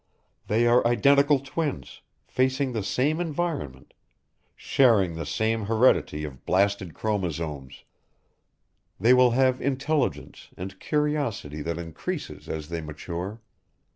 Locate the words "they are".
0.47-0.83